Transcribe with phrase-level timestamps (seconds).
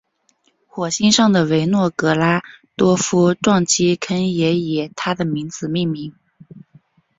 [0.65, 2.41] 火星上的维诺格拉
[2.75, 6.15] 多夫撞击坑也以他的名字命名。